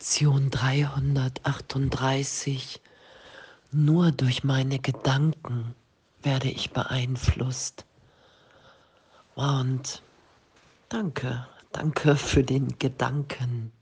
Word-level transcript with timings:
Lektion 0.00 0.48
338. 0.48 2.80
Nur 3.70 4.12
durch 4.12 4.44
meine 4.44 4.78
Gedanken 4.78 5.74
werde 6.22 6.48
ich 6.48 6.70
beeinflusst. 6.70 7.84
Und 9.34 10.02
danke, 10.88 11.46
danke 11.72 12.16
für 12.16 12.42
den 12.42 12.78
Gedanken. 12.78 13.72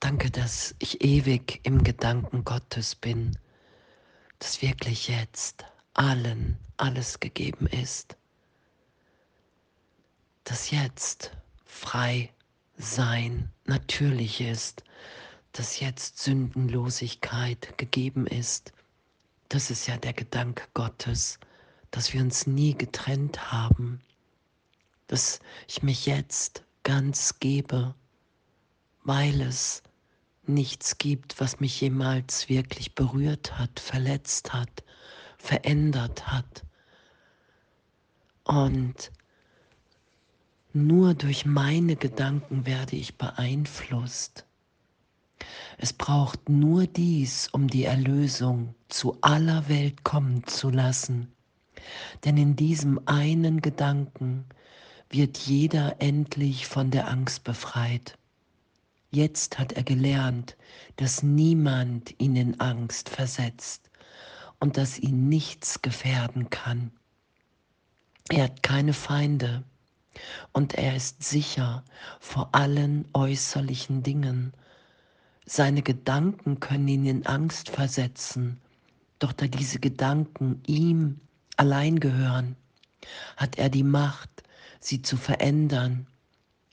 Danke, 0.00 0.30
dass 0.30 0.74
ich 0.78 1.04
ewig 1.04 1.60
im 1.64 1.84
Gedanken 1.84 2.42
Gottes 2.44 2.94
bin, 2.94 3.36
dass 4.38 4.62
wirklich 4.62 5.08
jetzt 5.08 5.66
allen 5.92 6.56
alles 6.78 7.20
gegeben 7.20 7.66
ist, 7.66 8.16
dass 10.44 10.70
jetzt 10.70 11.32
frei 11.66 12.30
sein 12.78 13.52
natürlich 13.66 14.40
ist, 14.40 14.85
dass 15.56 15.80
jetzt 15.80 16.18
Sündenlosigkeit 16.18 17.78
gegeben 17.78 18.26
ist. 18.26 18.72
Das 19.48 19.70
ist 19.70 19.86
ja 19.86 19.96
der 19.96 20.12
Gedanke 20.12 20.64
Gottes, 20.74 21.38
dass 21.90 22.12
wir 22.12 22.20
uns 22.20 22.46
nie 22.46 22.74
getrennt 22.74 23.50
haben, 23.52 24.02
dass 25.06 25.40
ich 25.66 25.82
mich 25.82 26.04
jetzt 26.04 26.62
ganz 26.82 27.38
gebe, 27.40 27.94
weil 29.04 29.40
es 29.40 29.82
nichts 30.46 30.98
gibt, 30.98 31.40
was 31.40 31.58
mich 31.58 31.80
jemals 31.80 32.48
wirklich 32.48 32.94
berührt 32.94 33.58
hat, 33.58 33.80
verletzt 33.80 34.52
hat, 34.52 34.84
verändert 35.38 36.26
hat. 36.26 36.64
Und 38.44 39.10
nur 40.74 41.14
durch 41.14 41.46
meine 41.46 41.96
Gedanken 41.96 42.66
werde 42.66 42.96
ich 42.96 43.16
beeinflusst. 43.16 44.45
Es 45.78 45.92
braucht 45.92 46.48
nur 46.48 46.86
dies, 46.86 47.48
um 47.48 47.68
die 47.68 47.84
Erlösung 47.84 48.74
zu 48.88 49.18
aller 49.20 49.68
Welt 49.68 50.04
kommen 50.04 50.46
zu 50.46 50.70
lassen. 50.70 51.32
Denn 52.24 52.36
in 52.36 52.56
diesem 52.56 53.00
einen 53.06 53.60
Gedanken 53.60 54.44
wird 55.10 55.38
jeder 55.38 56.00
endlich 56.00 56.66
von 56.66 56.90
der 56.90 57.08
Angst 57.08 57.44
befreit. 57.44 58.18
Jetzt 59.10 59.58
hat 59.58 59.72
er 59.72 59.82
gelernt, 59.82 60.56
dass 60.96 61.22
niemand 61.22 62.14
ihn 62.20 62.36
in 62.36 62.60
Angst 62.60 63.08
versetzt 63.08 63.90
und 64.58 64.76
dass 64.76 64.98
ihn 64.98 65.28
nichts 65.28 65.80
gefährden 65.82 66.50
kann. 66.50 66.90
Er 68.28 68.44
hat 68.44 68.62
keine 68.62 68.92
Feinde 68.92 69.62
und 70.52 70.74
er 70.74 70.96
ist 70.96 71.22
sicher 71.22 71.84
vor 72.20 72.48
allen 72.52 73.06
äußerlichen 73.12 74.02
Dingen. 74.02 74.52
Seine 75.48 75.82
Gedanken 75.82 76.58
können 76.58 76.88
ihn 76.88 77.06
in 77.06 77.26
Angst 77.26 77.70
versetzen, 77.70 78.60
doch 79.20 79.32
da 79.32 79.46
diese 79.46 79.78
Gedanken 79.78 80.60
ihm 80.66 81.20
allein 81.56 82.00
gehören, 82.00 82.56
hat 83.36 83.56
er 83.56 83.68
die 83.68 83.84
Macht, 83.84 84.42
sie 84.80 85.02
zu 85.02 85.16
verändern 85.16 86.08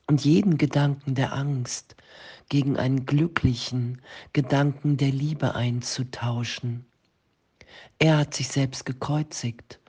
und 0.07 0.25
jeden 0.25 0.57
Gedanken 0.57 1.13
der 1.13 1.33
Angst 1.33 1.95
gegen 2.49 2.75
einen 2.75 3.05
glücklichen 3.05 4.01
Gedanken 4.33 4.97
der 4.97 5.11
Liebe 5.11 5.53
einzutauschen. 5.53 6.83
Er 7.99 8.17
hat 8.17 8.33
sich 8.33 8.47
selbst 8.47 8.87
gekreuzigt, 8.87 9.79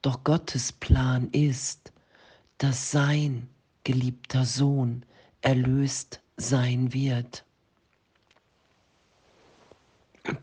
doch 0.00 0.24
Gottes 0.24 0.72
Plan 0.72 1.28
ist, 1.32 1.92
dass 2.56 2.90
sein 2.90 3.50
geliebter 3.84 4.46
Sohn 4.46 5.04
erlöst 5.42 6.22
sein 6.38 6.94
wird. 6.94 7.44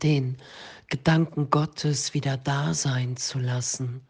Den 0.02 0.36
Gedanken 0.88 1.50
Gottes 1.50 2.14
wieder 2.14 2.36
da 2.36 2.74
sein 2.74 3.16
zu 3.16 3.38
lassen, 3.38 4.00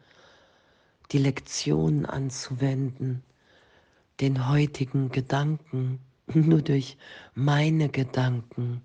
die 1.13 1.19
Lektionen 1.19 2.07
anzuwenden, 2.07 3.23
den 4.21 4.49
heutigen 4.49 5.11
Gedanken, 5.11 6.01
nur 6.27 6.63
durch 6.63 6.97
meine 7.35 7.89
Gedanken 7.89 8.83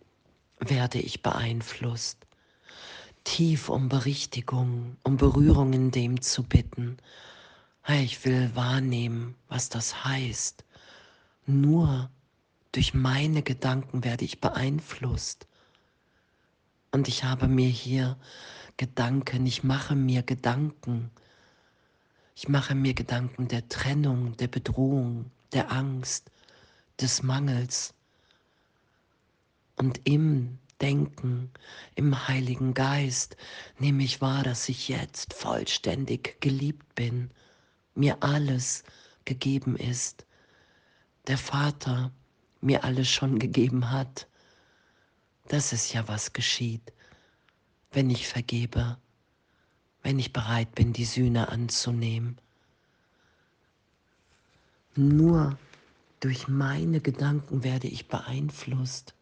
werde 0.59 1.00
ich 1.00 1.22
beeinflusst, 1.22 2.25
tief 3.24 3.69
um 3.69 3.90
Berichtigung, 3.90 4.97
um 5.03 5.18
Berührung 5.18 5.74
in 5.74 5.92
dem 5.92 6.22
zu 6.22 6.44
bitten, 6.44 6.97
ich 7.88 8.24
will 8.24 8.50
wahrnehmen, 8.56 9.36
was 9.50 9.68
das 9.68 10.06
heißt. 10.06 10.63
Nur 11.46 12.09
durch 12.72 12.94
meine 12.94 13.44
Gedanken 13.44 14.06
werde 14.06 14.24
ich 14.24 14.40
beeinflusst. 14.40 15.47
Und 16.94 17.09
ich 17.09 17.26
habe 17.26 17.50
mir 17.50 17.68
hier 17.68 18.18
Gedanken, 18.78 19.46
ich 19.46 19.64
mache 19.64 19.96
mir 19.96 20.24
Gedanken. 20.24 21.12
Ich 22.36 22.48
mache 22.48 22.76
mir 22.76 22.94
Gedanken 22.94 23.50
der 23.50 23.68
Trennung, 23.68 24.38
der 24.38 24.48
Bedrohung, 24.48 25.30
der 25.52 25.72
Angst, 25.72 26.31
des 27.02 27.22
Mangels. 27.22 27.94
Und 29.76 30.00
im 30.06 30.59
Denken, 30.80 31.52
im 31.96 32.28
Heiligen 32.30 32.74
Geist 32.74 33.36
nehme 33.80 34.04
ich 34.04 34.22
wahr, 34.22 34.44
dass 34.44 34.70
ich 34.70 34.88
jetzt 34.88 35.34
vollständig 35.34 36.40
geliebt 36.40 36.96
bin 36.96 37.30
mir 37.96 38.18
alles 38.22 38.84
gegeben 39.25 39.75
ist, 39.75 40.25
der 41.28 41.38
Vater 41.38 42.12
mir 42.62 42.84
alles 42.84 43.10
schon 43.10 43.40
gegeben 43.40 43.92
hat. 43.92 44.28
Das 45.53 45.72
ist 45.72 45.94
ja, 45.94 46.08
was 46.08 46.34
geschieht, 46.34 46.94
wenn 47.91 48.09
ich 48.09 48.28
vergebe, 48.28 48.97
wenn 50.02 50.18
ich 50.18 50.34
bereit 50.34 50.74
bin, 50.74 50.94
die 50.94 51.06
Sühne 51.06 51.50
anzunehmen. 51.50 52.40
Nur 54.96 55.59
durch 56.22 56.47
meine 56.47 57.02
Gedanken 57.02 57.63
werde 57.63 57.88
ich 57.88 58.08
beeinflusst 58.08 59.13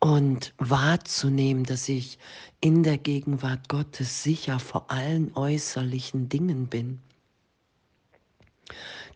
und 0.00 0.52
wahrzunehmen, 0.58 1.64
dass 1.64 1.88
ich 1.88 2.18
in 2.60 2.82
der 2.82 2.98
Gegenwart 2.98 3.70
Gottes 3.70 4.22
sicher 4.22 4.58
vor 4.58 4.90
allen 4.90 5.34
äußerlichen 5.34 6.28
Dingen 6.28 6.66
bin, 6.66 7.00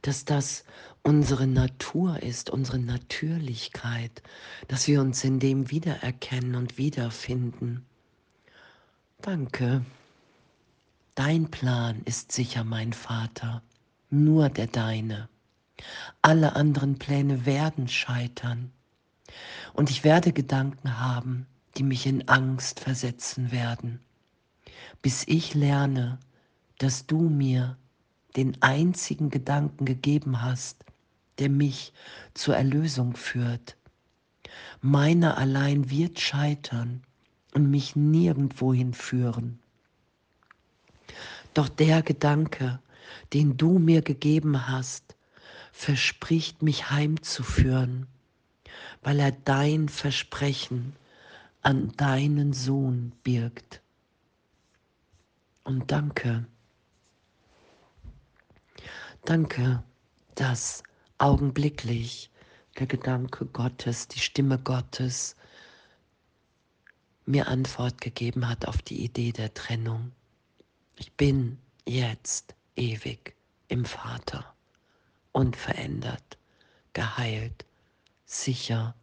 dass 0.01 0.25
das 0.25 0.65
unsere 1.07 1.47
Natur 1.47 2.21
ist, 2.21 2.51
unsere 2.51 2.81
Natürlichkeit, 2.81 4.25
dass 4.67 4.89
wir 4.89 5.01
uns 5.01 5.23
in 5.23 5.39
dem 5.39 5.71
wiedererkennen 5.71 6.57
und 6.57 6.79
wiederfinden. 6.79 7.87
Danke. 9.23 9.85
Dein 11.15 11.49
Plan 11.49 12.03
ist 12.07 12.33
sicher, 12.33 12.65
mein 12.65 12.93
Vater, 12.93 13.63
nur 14.11 14.49
der 14.49 14.67
deine. 14.67 15.29
Alle 16.23 16.57
anderen 16.57 16.99
Pläne 16.99 17.47
werden 17.47 17.87
scheitern. 17.87 18.73
Und 19.75 19.91
ich 19.91 20.03
werde 20.03 20.33
Gedanken 20.33 20.99
haben, 20.99 21.47
die 21.77 21.85
mich 21.85 22.07
in 22.07 22.27
Angst 22.27 22.81
versetzen 22.81 23.53
werden, 23.53 24.01
bis 25.03 25.23
ich 25.29 25.55
lerne, 25.55 26.19
dass 26.79 27.07
du 27.07 27.29
mir 27.29 27.77
den 28.35 28.61
einzigen 28.61 29.31
Gedanken 29.31 29.85
gegeben 29.85 30.43
hast, 30.43 30.85
der 31.39 31.49
mich 31.49 31.93
zur 32.35 32.57
Erlösung 32.57 33.17
führt. 33.17 33.77
Meiner 34.81 35.39
allein 35.39 35.91
wird 35.91 36.21
scheitern 36.21 37.03
und 37.55 37.71
mich 37.71 37.97
nirgendwohin 37.97 38.95
führen. 38.95 39.59
Doch 41.55 41.69
der 41.69 42.03
Gedanke, 42.03 42.81
den 43.33 43.57
du 43.57 43.79
mir 43.79 44.03
gegeben 44.03 44.69
hast, 44.69 45.17
verspricht 45.73 46.63
mich 46.63 46.91
heimzuführen 46.91 48.07
weil 49.07 49.21
er 49.21 49.31
dein 49.31 49.89
Versprechen 49.89 50.97
an 51.63 51.93
deinen 51.97 52.53
Sohn 52.53 53.13
birgt. 53.23 53.81
Und 55.63 55.93
danke, 55.93 56.45
danke, 59.25 59.83
dass 60.35 60.83
augenblicklich 61.19 62.31
der 62.79 62.87
Gedanke 62.87 63.47
Gottes, 63.47 64.09
die 64.09 64.19
Stimme 64.21 64.59
Gottes 64.59 65.37
mir 67.25 67.49
Antwort 67.49 68.01
gegeben 68.01 68.49
hat 68.49 68.69
auf 68.69 68.83
die 68.83 69.03
Idee 69.03 69.33
der 69.33 69.53
Trennung. 69.53 70.13
Ich 70.97 71.13
bin 71.15 71.59
jetzt 71.85 72.55
ewig 72.77 73.35
im 73.69 73.85
Vater, 73.85 74.55
unverändert, 75.33 76.39
geheilt 76.93 77.67
sicher, 78.27 78.95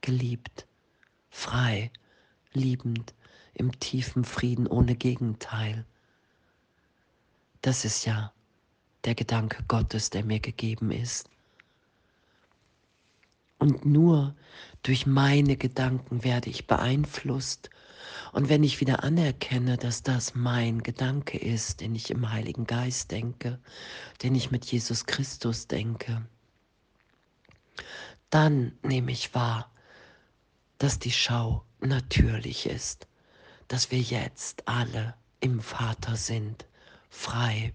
geliebt, 0.00 0.66
frei, 1.30 1.90
liebend, 2.52 3.14
im 3.54 3.78
tiefen 3.78 4.24
Frieden 4.24 4.66
ohne 4.66 4.96
Gegenteil. 4.96 5.84
Das 7.62 7.84
ist 7.84 8.04
ja 8.04 8.32
der 9.04 9.14
Gedanke 9.14 9.62
Gottes, 9.68 10.10
der 10.10 10.24
mir 10.24 10.40
gegeben 10.40 10.90
ist. 10.90 11.28
Und 13.64 13.86
nur 13.86 14.36
durch 14.82 15.06
meine 15.06 15.56
Gedanken 15.56 16.22
werde 16.22 16.50
ich 16.50 16.66
beeinflusst. 16.66 17.70
Und 18.30 18.50
wenn 18.50 18.62
ich 18.62 18.78
wieder 18.78 19.04
anerkenne, 19.04 19.78
dass 19.78 20.02
das 20.02 20.34
mein 20.34 20.82
Gedanke 20.82 21.38
ist, 21.38 21.80
den 21.80 21.94
ich 21.94 22.10
im 22.10 22.30
Heiligen 22.30 22.66
Geist 22.66 23.10
denke, 23.10 23.58
den 24.22 24.34
ich 24.34 24.50
mit 24.50 24.66
Jesus 24.66 25.06
Christus 25.06 25.66
denke, 25.66 26.26
dann 28.28 28.72
nehme 28.82 29.12
ich 29.12 29.34
wahr, 29.34 29.72
dass 30.76 30.98
die 30.98 31.12
Schau 31.12 31.64
natürlich 31.80 32.66
ist, 32.66 33.08
dass 33.68 33.90
wir 33.90 34.00
jetzt 34.00 34.68
alle 34.68 35.14
im 35.40 35.60
Vater 35.60 36.16
sind, 36.16 36.66
frei. 37.08 37.72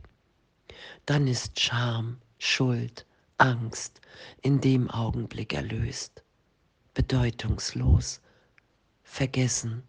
Dann 1.07 1.25
ist 1.25 1.59
Scham, 1.59 2.21
Schuld, 2.38 3.07
Angst 3.39 4.01
in 4.41 4.62
dem 4.62 4.89
Augenblick 4.89 5.53
erlöst, 5.53 6.24
bedeutungslos, 6.94 8.21
vergessen. 9.03 9.83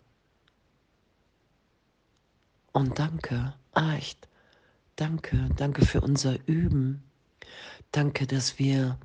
Und 2.73 2.99
danke, 2.99 3.55
echt, 3.75 4.29
danke, 4.97 5.49
danke 5.57 5.85
für 5.85 6.01
unser 6.01 6.39
Üben. 6.47 7.03
Danke, 7.93 8.27
dass 8.27 8.59
wir 8.59 8.99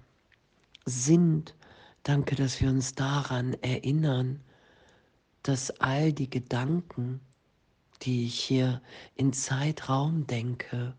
sind. 0.86 1.56
Danke, 2.04 2.36
dass 2.36 2.62
wir 2.62 2.70
uns 2.70 2.94
daran 2.94 3.54
erinnern, 3.64 4.44
dass 5.42 5.72
all 5.82 6.14
die 6.14 6.30
Gedanken, 6.30 7.20
die 8.04 8.28
ich 8.28 8.40
hier 8.40 8.82
in 9.16 9.34
Zeitraum 9.34 10.28
denke, 10.28 10.96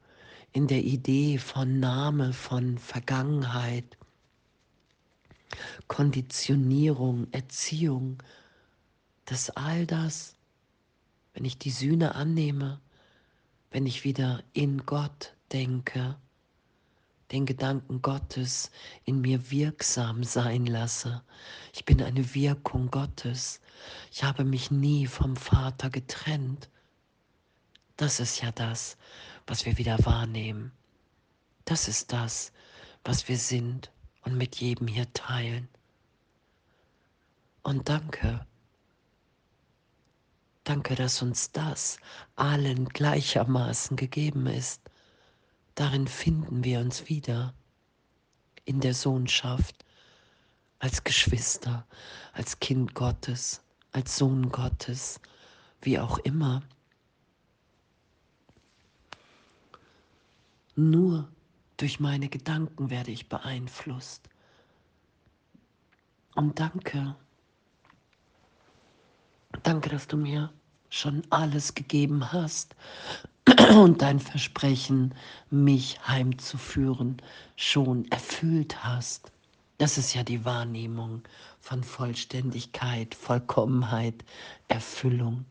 in 0.56 0.68
der 0.68 0.82
Idee 0.84 1.36
von 1.36 1.80
Name, 1.80 2.32
von 2.32 2.78
Vergangenheit, 2.78 3.98
Konditionierung, 5.86 7.30
Erziehung, 7.30 8.22
dass 9.26 9.50
all 9.50 9.86
das, 9.86 10.34
wenn 11.34 11.44
ich 11.44 11.58
die 11.58 11.70
Sühne 11.70 12.14
annehme, 12.14 12.80
wenn 13.70 13.84
ich 13.84 14.04
wieder 14.04 14.42
in 14.54 14.86
Gott 14.86 15.34
denke, 15.52 16.16
den 17.32 17.44
Gedanken 17.44 18.00
Gottes 18.00 18.70
in 19.04 19.20
mir 19.20 19.50
wirksam 19.50 20.24
sein 20.24 20.64
lasse. 20.64 21.22
Ich 21.74 21.84
bin 21.84 22.00
eine 22.00 22.34
Wirkung 22.34 22.90
Gottes. 22.90 23.60
Ich 24.10 24.24
habe 24.24 24.42
mich 24.42 24.70
nie 24.70 25.06
vom 25.06 25.36
Vater 25.36 25.90
getrennt. 25.90 26.70
Das 27.98 28.20
ist 28.20 28.40
ja 28.40 28.52
das, 28.52 28.96
was 29.46 29.64
wir 29.64 29.78
wieder 29.78 30.04
wahrnehmen. 30.04 30.72
Das 31.64 31.88
ist 31.88 32.12
das, 32.12 32.52
was 33.04 33.28
wir 33.28 33.38
sind 33.38 33.90
und 34.22 34.36
mit 34.36 34.56
jedem 34.56 34.88
hier 34.88 35.12
teilen. 35.12 35.68
Und 37.62 37.88
danke. 37.88 38.46
Danke, 40.64 40.96
dass 40.96 41.22
uns 41.22 41.52
das 41.52 41.98
allen 42.34 42.88
gleichermaßen 42.88 43.96
gegeben 43.96 44.46
ist. 44.46 44.80
Darin 45.76 46.08
finden 46.08 46.64
wir 46.64 46.80
uns 46.80 47.08
wieder 47.08 47.54
in 48.64 48.80
der 48.80 48.94
Sohnschaft, 48.94 49.84
als 50.78 51.04
Geschwister, 51.04 51.86
als 52.32 52.58
Kind 52.60 52.94
Gottes, 52.94 53.62
als 53.92 54.16
Sohn 54.16 54.50
Gottes, 54.50 55.20
wie 55.80 55.98
auch 55.98 56.18
immer. 56.18 56.62
Nur 60.76 61.26
durch 61.78 62.00
meine 62.00 62.28
Gedanken 62.28 62.90
werde 62.90 63.10
ich 63.10 63.30
beeinflusst. 63.30 64.28
Und 66.34 66.60
danke, 66.60 67.16
danke, 69.62 69.88
dass 69.88 70.06
du 70.06 70.18
mir 70.18 70.52
schon 70.90 71.22
alles 71.30 71.72
gegeben 71.74 72.30
hast 72.30 72.76
und 73.74 74.02
dein 74.02 74.20
Versprechen, 74.20 75.14
mich 75.48 75.98
heimzuführen, 76.06 77.22
schon 77.56 78.04
erfüllt 78.10 78.84
hast. 78.84 79.32
Das 79.78 79.96
ist 79.96 80.12
ja 80.12 80.24
die 80.24 80.44
Wahrnehmung 80.44 81.22
von 81.58 81.82
Vollständigkeit, 81.82 83.14
Vollkommenheit, 83.14 84.24
Erfüllung 84.68 85.46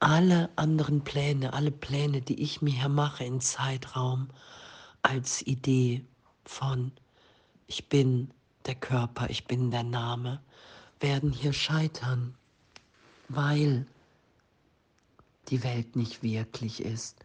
alle 0.00 0.48
anderen 0.56 1.02
Pläne, 1.02 1.52
alle 1.52 1.70
Pläne, 1.70 2.22
die 2.22 2.42
ich 2.42 2.62
mir 2.62 2.72
hier 2.72 2.88
mache 2.88 3.24
in 3.24 3.40
Zeitraum, 3.40 4.28
als 5.02 5.42
Idee 5.46 6.04
von 6.44 6.92
ich 7.66 7.88
bin 7.88 8.30
der 8.66 8.74
Körper, 8.74 9.30
ich 9.30 9.46
bin 9.46 9.70
der 9.70 9.84
Name, 9.84 10.40
werden 10.98 11.30
hier 11.32 11.52
scheitern, 11.52 12.34
weil 13.28 13.86
die 15.48 15.62
Welt 15.62 15.96
nicht 15.96 16.22
wirklich 16.22 16.82
ist, 16.82 17.16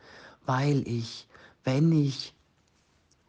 weil 0.46 0.88
ich, 0.88 1.28
wenn 1.64 1.92
ich 1.92 2.34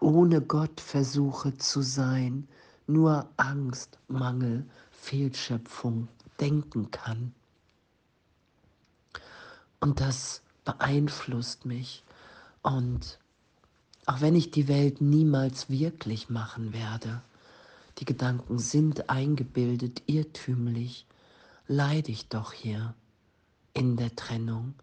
ohne 0.01 0.41
Gott 0.41 0.81
versuche 0.81 1.57
zu 1.57 1.83
sein, 1.83 2.49
nur 2.87 3.29
Angst, 3.37 3.99
Mangel, 4.09 4.69
Fehlschöpfung 4.91 6.09
denken 6.39 6.91
kann. 6.91 7.33
Und 9.81 10.00
das 10.00 10.43
beeinflusst 10.64 11.67
mich. 11.67 12.05
Und 12.62 13.19
auch 14.06 14.20
wenn 14.20 14.34
ich 14.34 14.50
die 14.50 14.69
Welt 14.69 15.00
niemals 15.00 15.69
wirklich 15.69 16.28
machen 16.28 16.73
werde, 16.73 17.23
die 17.99 18.05
Gedanken 18.05 18.58
sind 18.58 19.08
eingebildet, 19.08 20.02
irrtümlich, 20.06 21.06
leide 21.67 22.12
ich 22.12 22.28
doch 22.28 22.52
hier 22.52 22.94
in 23.73 23.96
der 23.96 24.14
Trennung, 24.14 24.75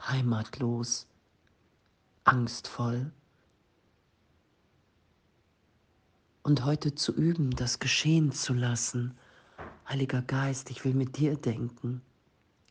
heimatlos, 0.00 1.06
angstvoll. 2.24 3.12
Und 6.42 6.64
heute 6.64 6.94
zu 6.94 7.14
üben, 7.14 7.50
das 7.50 7.78
geschehen 7.78 8.32
zu 8.32 8.54
lassen. 8.54 9.16
Heiliger 9.88 10.22
Geist, 10.22 10.70
ich 10.70 10.84
will 10.84 10.94
mit 10.94 11.16
dir 11.16 11.36
denken. 11.36 12.02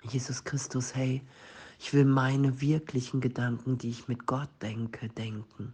Jesus 0.03 0.43
Christus, 0.43 0.95
hey, 0.95 1.21
ich 1.77 1.93
will 1.93 2.05
meine 2.05 2.61
wirklichen 2.61 3.21
Gedanken, 3.21 3.77
die 3.77 3.89
ich 3.89 4.07
mit 4.07 4.25
Gott 4.25 4.49
denke, 4.61 5.09
denken. 5.09 5.73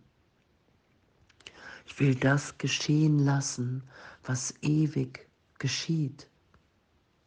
Ich 1.86 2.00
will 2.00 2.16
das 2.16 2.58
geschehen 2.58 3.20
lassen, 3.20 3.84
was 4.24 4.54
ewig 4.62 5.30
geschieht. 5.60 6.28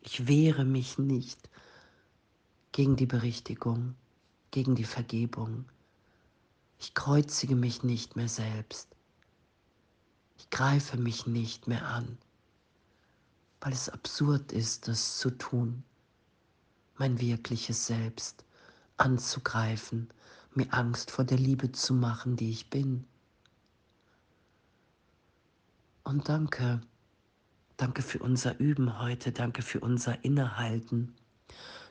Ich 0.01 0.27
wehre 0.27 0.65
mich 0.65 0.99
nicht 0.99 1.49
gegen 2.73 2.97
die 2.97 3.07
Berichtigung, 3.07 3.95
gegen 4.51 4.75
die 4.75 4.85
Vergebung. 4.85 5.67
Ich 6.81 6.95
kreuzige 6.95 7.55
mich 7.55 7.85
nicht 7.85 8.17
mehr 8.17 8.29
selbst. 8.29 8.89
Ich 10.37 10.51
greife 10.51 10.97
mich 10.97 11.27
nicht 11.27 11.69
mehr 11.69 11.87
an, 11.87 12.19
weil 13.61 13.73
es 13.73 13.89
absurd 13.89 14.53
ist, 14.53 14.89
das 14.89 15.19
zu 15.19 15.31
tun 15.31 15.85
mein 16.99 17.21
wirkliches 17.21 17.87
Selbst 17.87 18.45
anzugreifen, 18.97 20.09
mir 20.55 20.67
Angst 20.73 21.11
vor 21.11 21.25
der 21.25 21.39
Liebe 21.39 21.73
zu 21.73 21.95
machen, 21.95 22.37
die 22.37 22.51
ich 22.51 22.69
bin. 22.69 23.07
Und 26.03 26.29
danke, 26.29 26.81
danke 27.77 28.03
für 28.03 28.19
unser 28.19 28.59
Üben 28.59 28.99
heute, 28.99 29.31
danke 29.31 29.63
für 29.63 29.81
unser 29.81 30.25
Innehalten. 30.25 31.15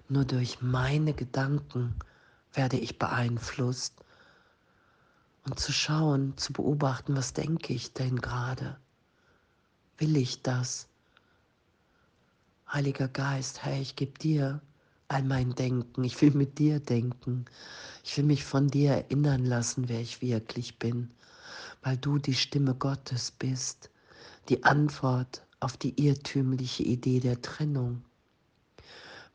Nur 0.10 0.26
durch 0.26 0.62
meine 0.62 1.14
Gedanken 1.14 1.96
werde 2.54 2.78
ich 2.78 3.00
beeinflusst 3.00 4.04
und 5.46 5.60
zu 5.60 5.72
schauen, 5.72 6.36
zu 6.38 6.52
beobachten, 6.52 7.16
was 7.16 7.34
denke 7.34 7.74
ich 7.74 7.94
denn 7.94 8.20
gerade? 8.20 8.78
Will 9.98 10.18
ich 10.18 10.42
das? 10.42 10.88
Heiliger 12.72 13.08
Geist, 13.08 13.64
Herr, 13.64 13.80
ich 13.80 13.96
gebe 13.96 14.18
dir 14.20 14.62
all 15.10 15.24
mein 15.24 15.56
Denken. 15.56 16.04
Ich 16.04 16.22
will 16.22 16.32
mit 16.32 16.60
dir 16.60 16.80
denken. 16.80 17.46
Ich 18.04 18.18
will 18.18 18.26
mich 18.26 18.44
von 18.44 18.68
dir 18.68 18.92
erinnern 18.92 19.46
lassen, 19.46 19.88
wer 19.90 20.02
ich 20.02 20.22
wirklich 20.22 20.80
bin, 20.80 21.10
weil 21.82 21.98
du 21.98 22.18
die 22.18 22.34
Stimme 22.34 22.76
Gottes 22.76 23.32
bist, 23.32 23.90
die 24.50 24.64
Antwort 24.64 25.46
auf 25.60 25.78
die 25.78 25.94
irrtümliche 26.02 26.84
Idee 26.84 27.20
der 27.20 27.42
Trennung. 27.42 28.04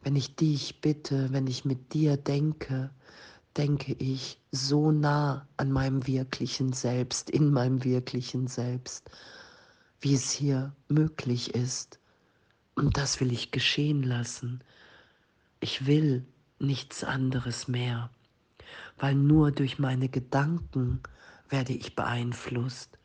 Wenn 0.02 0.16
ich 0.16 0.36
dich 0.36 0.80
bitte, 0.80 1.32
wenn 1.32 1.46
ich 1.46 1.64
mit 1.64 1.92
dir 1.94 2.16
denke, 2.16 2.90
denke 3.56 3.94
ich 3.94 4.38
so 4.50 4.90
nah 4.90 5.46
an 5.56 5.70
meinem 5.70 6.06
wirklichen 6.06 6.72
Selbst, 6.72 7.30
in 7.30 7.52
meinem 7.52 7.84
wirklichen 7.84 8.46
Selbst, 8.46 9.10
wie 10.00 10.14
es 10.14 10.30
hier 10.30 10.74
möglich 10.88 11.54
ist. 11.54 11.98
Und 12.74 12.96
das 12.96 13.20
will 13.20 13.32
ich 13.32 13.50
geschehen 13.50 14.02
lassen 14.02 14.62
ich 15.62 15.86
will 15.86 16.26
nichts 16.58 17.04
anderes 17.04 17.68
mehr, 17.68 18.10
weil 18.98 19.14
nur 19.14 19.52
durch 19.52 19.78
meine 19.78 20.08
Gedanken 20.08 21.00
werde 21.48 21.72
ich 21.72 21.94
beeinflusst. 21.94 22.98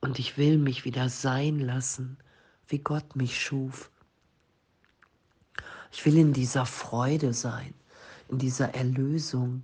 Und 0.00 0.18
ich 0.18 0.36
will 0.36 0.58
mich 0.58 0.84
wieder 0.84 1.08
sein 1.08 1.60
lassen, 1.60 2.18
wie 2.66 2.80
Gott 2.80 3.14
mich 3.14 3.40
schuf. 3.40 3.88
Ich 5.92 6.04
will 6.04 6.18
in 6.18 6.32
dieser 6.32 6.66
Freude 6.66 7.32
sein, 7.32 7.72
in 8.28 8.38
dieser 8.38 8.74
Erlösung. 8.74 9.62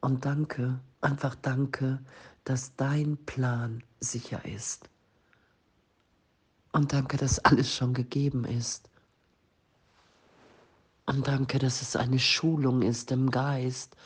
Und 0.00 0.24
danke, 0.24 0.80
einfach 1.00 1.36
danke, 1.36 2.00
dass 2.42 2.74
dein 2.74 3.16
Plan 3.24 3.84
sicher 4.00 4.44
ist. 4.44 4.90
Und 6.72 6.92
danke, 6.92 7.16
dass 7.16 7.38
alles 7.38 7.72
schon 7.72 7.94
gegeben 7.94 8.44
ist. 8.44 8.87
Und 11.08 11.26
danke, 11.26 11.58
dass 11.58 11.80
es 11.80 11.96
eine 11.96 12.18
Schulung 12.18 12.82
ist 12.82 13.10
im 13.12 13.30
Geist, 13.30 13.96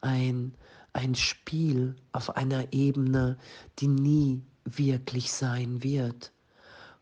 ein, 0.00 0.54
ein 0.94 1.14
Spiel 1.14 1.96
auf 2.12 2.34
einer 2.34 2.72
Ebene, 2.72 3.36
die 3.78 3.88
nie 3.88 4.42
wirklich 4.64 5.30
sein 5.30 5.82
wird. 5.82 6.32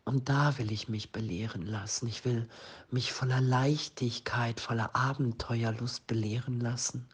Und 0.03 0.27
da 0.27 0.57
will 0.57 0.73
ich 0.73 0.89
mich 0.89 1.13
belehren 1.13 1.61
lassen. 1.61 2.07
Ich 2.07 2.25
will 2.25 2.49
mich 2.91 3.13
voller 3.13 3.39
Leichtigkeit, 3.39 4.59
voller 4.59 4.93
Abenteuerlust 4.93 6.05
belehren 6.05 6.59
lassen. 6.59 7.07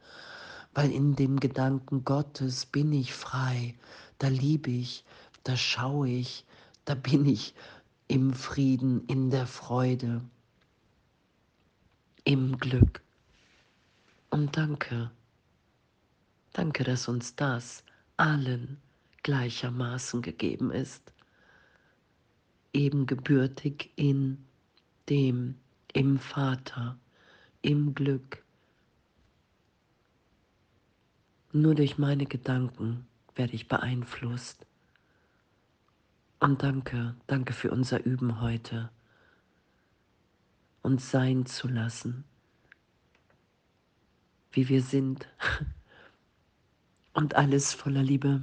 Weil 0.74 0.92
in 0.92 1.16
dem 1.16 1.40
Gedanken 1.40 2.04
Gottes 2.06 2.66
bin 2.66 2.92
ich 2.92 3.14
frei, 3.14 3.76
da 4.18 4.30
liebe 4.30 4.72
ich, 4.72 5.06
da 5.44 5.56
schaue 5.56 6.10
ich, 6.10 6.44
da 6.86 6.96
bin 6.96 7.28
ich 7.28 7.54
im 8.08 8.34
Frieden, 8.34 9.06
in 9.06 9.30
der 9.30 9.46
Freude, 9.46 10.24
im 12.24 12.58
Glück. 12.58 13.02
Und 14.30 14.56
danke, 14.58 15.12
danke, 16.54 16.84
dass 16.84 17.08
uns 17.08 17.36
das 17.36 17.84
allen 18.18 18.78
gleichermaßen 19.24 20.22
gegeben 20.22 20.72
ist, 20.72 21.14
eben 22.74 23.06
gebürtig 23.06 23.92
in 23.96 24.46
dem, 25.10 25.56
im 25.94 26.20
Vater, 26.20 26.98
im 27.62 27.94
Glück. 27.94 28.44
Nur 31.52 31.76
durch 31.76 31.98
meine 31.98 32.26
Gedanken 32.26 33.06
werde 33.36 33.54
ich 33.54 33.68
beeinflusst. 33.68 34.66
Und 36.40 36.64
danke, 36.64 37.16
danke 37.28 37.54
für 37.54 37.72
unser 37.72 38.04
Üben 38.04 38.42
heute, 38.42 38.90
uns 40.82 41.12
sein 41.12 41.46
zu 41.46 41.68
lassen, 41.68 42.24
wie 44.52 44.70
wir 44.70 44.82
sind 44.82 45.28
und 47.14 47.36
alles 47.36 47.74
voller 47.74 48.04
Liebe. 48.04 48.42